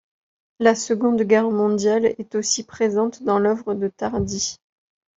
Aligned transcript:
La 0.57 0.73
Seconde 0.73 1.21
Guerre 1.21 1.51
mondiale 1.51 2.15
est 2.17 2.33
aussi 2.33 2.63
présente 2.63 3.21
dans 3.21 3.37
l'œuvre 3.37 3.75
de 3.75 3.87
Tardi. 3.87 4.57